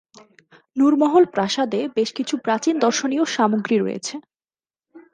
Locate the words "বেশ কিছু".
1.95-2.35